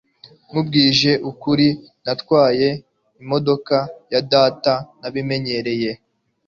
[0.47, 1.67] nkubwije ukuri,
[2.05, 2.69] natwaye
[3.21, 3.75] imodoka
[4.11, 5.91] ya data ntabinyemereye